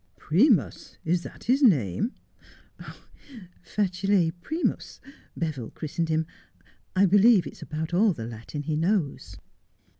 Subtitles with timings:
[0.17, 0.97] 'Primus!
[1.05, 2.13] Is that his name
[2.77, 2.91] 1
[3.75, 4.99] ''Facile Primus.
[5.37, 6.25] Beville christened him.
[6.95, 9.37] I believe it's about all the Latin he knows.'